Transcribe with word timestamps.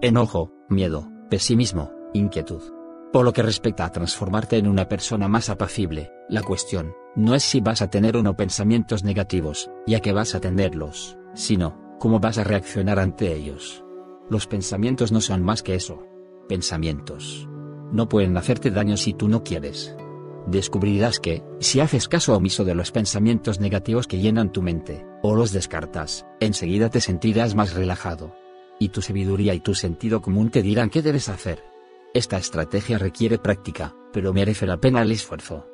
enojo, 0.00 0.52
miedo, 0.68 1.10
pesimismo, 1.28 1.90
inquietud. 2.12 2.62
Por 3.12 3.24
lo 3.24 3.32
que 3.32 3.42
respecta 3.42 3.84
a 3.84 3.90
transformarte 3.90 4.56
en 4.56 4.68
una 4.68 4.88
persona 4.88 5.28
más 5.28 5.48
apacible, 5.48 6.12
la 6.28 6.42
cuestión, 6.42 6.92
no 7.16 7.34
es 7.34 7.42
si 7.42 7.60
vas 7.60 7.82
a 7.82 7.90
tener 7.90 8.16
o 8.16 8.22
no 8.22 8.36
pensamientos 8.36 9.02
negativos, 9.02 9.70
ya 9.86 10.00
que 10.00 10.12
vas 10.12 10.34
a 10.34 10.40
tenerlos, 10.40 11.16
sino, 11.34 11.96
cómo 11.98 12.20
vas 12.20 12.38
a 12.38 12.44
reaccionar 12.44 12.98
ante 12.98 13.34
ellos. 13.34 13.84
Los 14.30 14.46
pensamientos 14.46 15.10
no 15.10 15.20
son 15.20 15.42
más 15.42 15.62
que 15.62 15.74
eso. 15.74 16.04
Pensamientos. 16.48 17.48
No 17.90 18.08
pueden 18.08 18.36
hacerte 18.36 18.70
daño 18.70 18.96
si 18.96 19.14
tú 19.14 19.28
no 19.28 19.42
quieres. 19.42 19.96
Descubrirás 20.46 21.18
que, 21.18 21.42
si 21.60 21.80
haces 21.80 22.08
caso 22.08 22.36
omiso 22.36 22.64
de 22.64 22.74
los 22.74 22.92
pensamientos 22.92 23.58
negativos 23.58 24.06
que 24.06 24.18
llenan 24.18 24.52
tu 24.52 24.62
mente, 24.62 25.06
o 25.22 25.34
los 25.34 25.52
descartas, 25.52 26.26
enseguida 26.40 26.88
te 26.88 27.00
sentirás 27.00 27.54
más 27.54 27.74
relajado. 27.74 28.34
Y 28.78 28.90
tu 28.90 29.02
sabiduría 29.02 29.54
y 29.54 29.60
tu 29.60 29.74
sentido 29.74 30.20
común 30.22 30.50
te 30.50 30.62
dirán 30.62 30.90
qué 30.90 31.02
debes 31.02 31.28
hacer. 31.28 31.64
Esta 32.14 32.38
estrategia 32.38 32.98
requiere 32.98 33.38
práctica, 33.38 33.94
pero 34.12 34.32
merece 34.32 34.66
la 34.66 34.78
pena 34.78 35.02
el 35.02 35.12
esfuerzo. 35.12 35.66